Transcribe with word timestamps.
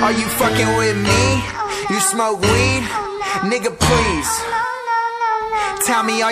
Are 0.00 0.12
you 0.12 0.26
fucking 0.38 0.76
with 0.76 0.96
me? 0.96 1.42
You 1.90 1.98
smoke 2.00 2.40
weed? 2.40 2.84
Oh, 2.86 3.40
Nigga, 3.50 3.74
please. 3.74 4.30
Oh, 4.30 5.82
Tell 5.86 6.02
me, 6.02 6.12
are 6.12 6.16
you 6.18 6.24